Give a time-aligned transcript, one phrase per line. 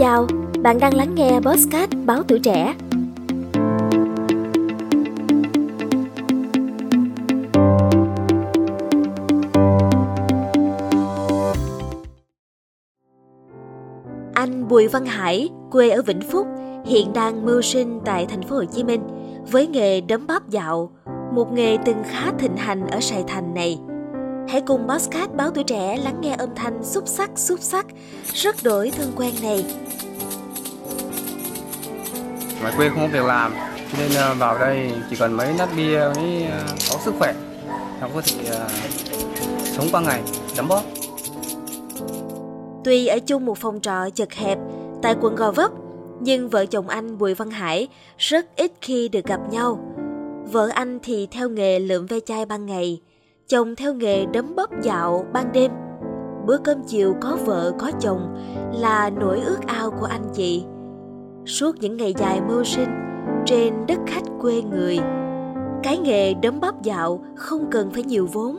[0.00, 0.26] chào,
[0.62, 2.74] bạn đang lắng nghe Postcard Báo Tuổi Trẻ.
[14.34, 16.46] Anh Bùi Văn Hải, quê ở Vĩnh Phúc,
[16.84, 19.02] hiện đang mưu sinh tại thành phố Hồ Chí Minh
[19.50, 20.90] với nghề đấm bóp dạo,
[21.32, 23.78] một nghề từng khá thịnh hành ở Sài Thành này.
[24.50, 27.86] Hãy cùng Bosscat báo tuổi trẻ lắng nghe âm thanh xúc sắc xúc sắc,
[28.34, 29.64] rất đổi thân quen này.
[32.60, 33.52] Ngoài quê không có việc làm,
[33.98, 37.34] nên ờ, vào đây chỉ cần mấy nát bia mới ờ, có sức khỏe,
[38.00, 38.70] nó có thể uh,
[39.64, 40.22] sống qua ngày,
[40.56, 40.82] đấm bóp.
[42.84, 44.58] Tuy ở chung một phòng trọ chật hẹp
[45.02, 45.70] tại quận Gò Vấp,
[46.20, 49.78] nhưng vợ chồng anh Bùi Văn Hải rất ít khi được gặp nhau.
[50.52, 53.00] Vợ anh thì theo nghề lượm ve chai ban ngày,
[53.50, 55.70] chồng theo nghề đấm bóp dạo ban đêm.
[56.46, 58.36] Bữa cơm chiều có vợ có chồng
[58.72, 60.64] là nỗi ước ao của anh chị.
[61.46, 62.88] Suốt những ngày dài mưu sinh
[63.46, 64.98] trên đất khách quê người,
[65.82, 68.56] cái nghề đấm bóp dạo không cần phải nhiều vốn,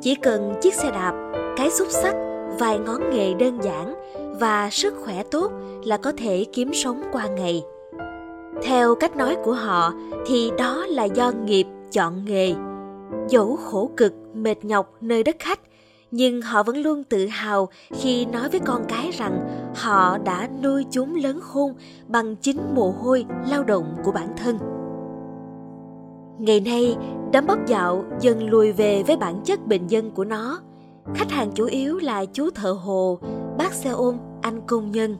[0.00, 2.14] chỉ cần chiếc xe đạp, cái xúc sắc,
[2.58, 3.94] vài ngón nghề đơn giản
[4.40, 5.52] và sức khỏe tốt
[5.84, 7.62] là có thể kiếm sống qua ngày.
[8.62, 9.92] Theo cách nói của họ
[10.26, 12.54] thì đó là do nghiệp chọn nghề.
[13.28, 15.60] Dẫu khổ cực, mệt nhọc nơi đất khách,
[16.10, 20.84] nhưng họ vẫn luôn tự hào khi nói với con cái rằng họ đã nuôi
[20.90, 21.74] chúng lớn khôn
[22.06, 24.58] bằng chính mồ hôi lao động của bản thân.
[26.38, 26.96] Ngày nay,
[27.32, 30.60] đám bóp dạo dần lùi về với bản chất bình dân của nó.
[31.14, 33.18] Khách hàng chủ yếu là chú thợ hồ,
[33.58, 35.16] bác xe ôm, anh công nhân.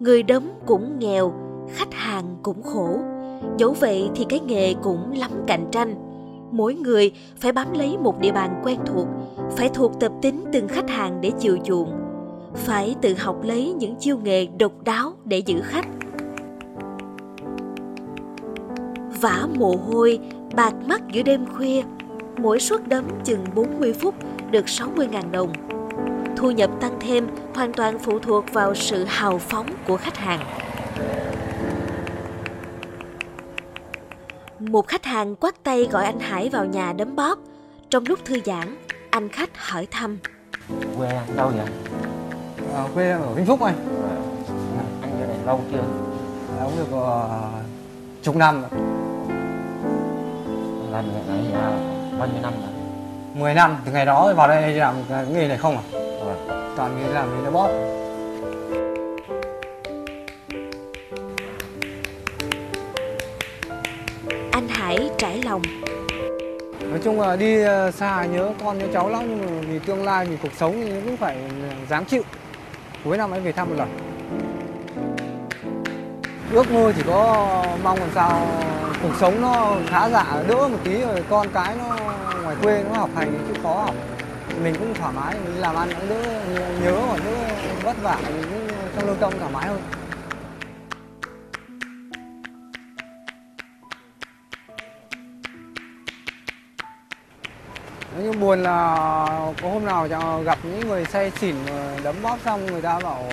[0.00, 1.32] Người đấm cũng nghèo,
[1.72, 2.98] khách hàng cũng khổ.
[3.58, 5.95] Dẫu vậy thì cái nghề cũng lắm cạnh tranh.
[6.56, 9.06] Mỗi người phải bám lấy một địa bàn quen thuộc,
[9.56, 11.92] phải thuộc tập tính từng khách hàng để chiều chuộng,
[12.54, 15.86] phải tự học lấy những chiêu nghề độc đáo để giữ khách.
[19.20, 20.18] Vả mồ hôi,
[20.54, 21.82] bạc mắt giữa đêm khuya,
[22.38, 24.14] mỗi suất đấm chừng 40 phút
[24.50, 25.52] được 60.000 đồng.
[26.36, 30.65] Thu nhập tăng thêm hoàn toàn phụ thuộc vào sự hào phóng của khách hàng.
[34.60, 37.38] Một khách hàng quát tay gọi anh Hải vào nhà đấm bóp.
[37.90, 38.76] Trong lúc thư giãn,
[39.10, 40.18] anh khách hỏi thăm.
[40.98, 41.66] Quê anh đâu vậy?
[42.74, 43.74] À, quê ở Vĩnh Phúc anh.
[44.78, 45.84] À, anh ở đây lâu chưa?
[46.58, 47.14] À, cũng được uh,
[48.22, 48.70] chục năm rồi.
[50.92, 51.70] Làm nghề này à,
[52.18, 52.70] bao nhiêu năm rồi?
[53.34, 55.82] 10 năm, từ ngày đó vào đây làm cái nghề này không à?
[56.24, 56.34] Rồi.
[56.76, 57.70] Toàn nghề làm nghề đấm bóp.
[64.56, 65.62] Anh Hải trải lòng.
[66.80, 70.04] Nói chung là đi ờ, xa nhớ con nhớ cháu lắm, nhưng mà vì tương
[70.04, 71.36] lai, vì cuộc sống thì cũng phải
[71.88, 72.22] dám chịu.
[73.04, 73.88] Cuối năm ấy về thăm một lần.
[76.52, 77.48] Ước mơ chỉ có
[77.82, 78.46] mong làm sao
[79.02, 81.96] cuộc sống nó khá giả, đỡ một tí rồi con cái nó
[82.42, 83.94] ngoài quê nó học hành chứ khó học
[84.62, 86.22] mình cũng thoải mái, mình làm ăn cũng đỡ,
[86.84, 87.32] nhớ và đỡ
[87.82, 89.80] vất vả mình cũng trong lương tâm thoải mái hơn
[98.46, 98.96] buồn là
[99.62, 100.08] có hôm nào
[100.44, 103.24] gặp những người say xỉn ờ, đấm bóp xong người ta bảo,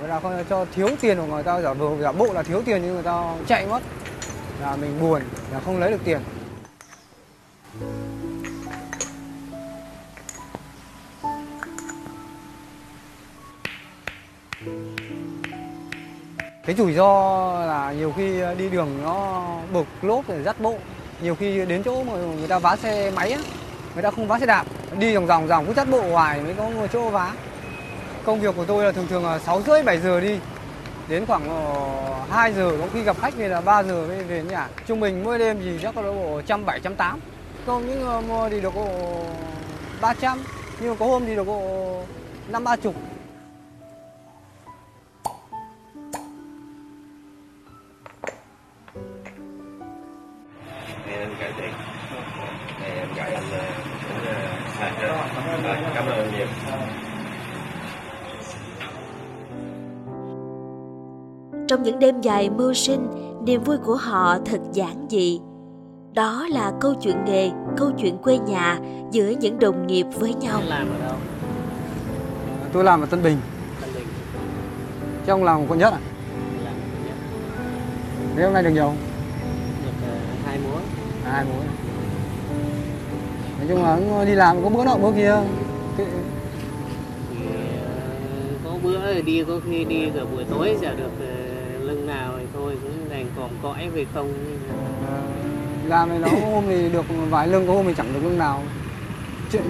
[0.00, 2.62] người ta không cho thiếu tiền của người ta, giả vờ giả bộ là thiếu
[2.64, 3.82] tiền nhưng người ta chạy mất.
[4.62, 5.22] Là mình buồn,
[5.52, 6.20] là không lấy được tiền.
[16.66, 20.74] Cái rủi ro là nhiều khi đi đường nó bực, lốp rồi dắt bộ.
[21.22, 23.40] Nhiều khi đến chỗ mà người ta vá xe máy á
[23.94, 24.66] người ta không vá xe đạp.
[24.98, 27.32] Đi vòng vòng vòng cứ dắt bộ hoài mới có ngồi chỗ vá.
[28.24, 30.38] Công việc của tôi là thường thường là sáu rưỡi, bảy giờ đi.
[31.08, 34.42] Đến khoảng ờ, 2 giờ, có khi gặp khách thì là 3 giờ mới về
[34.42, 34.68] nhà.
[34.86, 37.20] Trung bình mỗi đêm thì chắc có độ trăm bảy, trăm tám.
[37.66, 38.88] Không những mua thì được độ
[40.00, 40.38] 300
[40.80, 42.02] nhưng mà có hôm thì được độ
[42.48, 42.94] năm, ba chục.
[52.80, 53.44] Này em cài anh
[54.06, 54.18] cũng
[55.62, 55.76] rồi.
[55.94, 56.46] Cảm ơn nhiều.
[61.68, 63.06] Trong những đêm dài mưu sinh,
[63.44, 65.40] niềm vui của họ thật giản dị.
[66.14, 68.78] Đó là câu chuyện nghề, câu chuyện quê nhà
[69.10, 70.60] giữa những đồng nghiệp với nhau.
[70.66, 71.16] làm ở đâu
[72.72, 73.38] tôi làm ở Tân Bình
[73.80, 74.06] Tân Bình
[75.26, 75.98] chứ ông làm quận nhất à
[76.64, 77.16] làm ở nhất
[78.36, 78.96] thế hôm nay được nhiều không?
[79.84, 80.14] được ờ,
[80.46, 80.78] hai múa
[81.24, 81.64] À, hai mối
[83.64, 85.36] nói chung là cũng đi làm có bữa nọ bữa kia.
[85.96, 86.04] Thì
[88.64, 92.32] có bữa thì đi có khi đi cả buổi tối chả được ờ, lưng nào
[92.38, 94.32] thì thôi cũng đành còm cõi về không.
[95.08, 95.20] À,
[95.86, 98.38] làm thì nó có hôm thì được vài lưng có hôm thì chẳng được lưng
[98.38, 98.62] nào.
[99.52, 99.62] Chuyện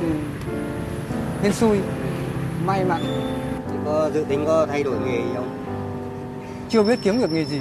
[1.42, 1.78] hên xui.
[2.66, 3.02] May mắn.
[3.70, 5.48] Thì có dự tính có thay đổi nghề gì không?
[6.68, 7.60] chưa biết kiếm được nghề gì.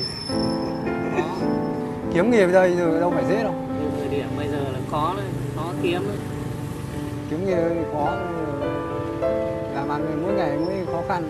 [2.13, 3.55] Kiếm nghề bây giờ đâu phải dễ đâu.
[3.99, 5.25] Thời điểm bây giờ là khó đấy
[5.83, 6.01] kiếm
[7.29, 8.05] kiếm nghề khó
[9.75, 11.23] làm ăn mỗi ngày mỗi khó khăn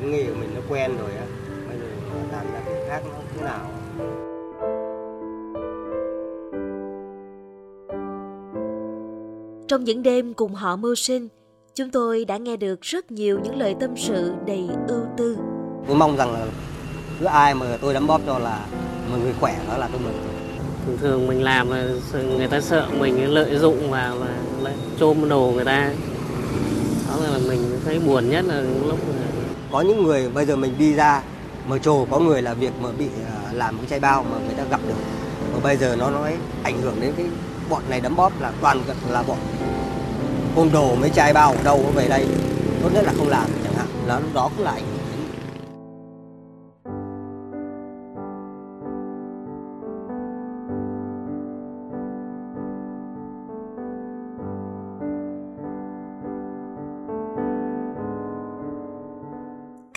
[0.00, 1.26] Cái nghề của mình nó quen rồi á.
[1.68, 1.84] Bây giờ
[2.32, 3.66] làm ra cái khác nó thế nào?
[9.68, 11.28] Trong những đêm cùng họ mưu sinh,
[11.74, 15.36] chúng tôi đã nghe được rất nhiều những lời tâm sự đầy ưu tư.
[15.86, 16.46] Tôi mong rằng là
[17.20, 18.66] cứ ai mà tôi đấm bóp cho là
[19.12, 20.37] mà người khỏe đó là tôi mừng
[20.88, 21.84] thường thường mình làm là
[22.36, 24.26] người ta sợ mình lợi dụng vào và
[24.62, 25.90] lại trôm đồ người ta.
[27.08, 29.14] Đó là mình thấy buồn nhất là lúc mà
[29.72, 31.22] Có những người bây giờ mình đi ra,
[31.66, 34.54] mà trồ có người là việc mà bị à, làm cái chai bao mà người
[34.54, 34.94] ta gặp được.
[35.52, 37.26] Và bây giờ nó nói ảnh hưởng đến cái
[37.70, 39.38] bọn này đấm bóp là toàn là bọn
[40.56, 42.26] ôm đồ mấy chai bao ở đâu có về đây.
[42.82, 43.86] Tốt nhất là không làm chẳng hạn.
[44.06, 44.97] Là lúc đó cũng là ảnh hưởng.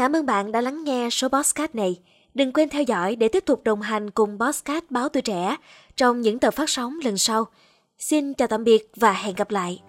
[0.02, 2.00] Cảm ơn bạn đã lắng nghe số podcast này.
[2.34, 5.56] Đừng quên theo dõi để tiếp tục đồng hành cùng podcast Báo Tuổi Trẻ
[5.96, 7.46] trong những tờ phát sóng lần sau.
[8.00, 9.82] Xin chào tạm biệt và hẹn gặp lại.